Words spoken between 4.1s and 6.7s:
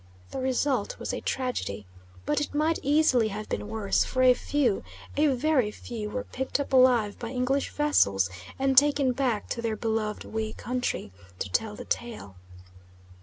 a few, a very few, were picked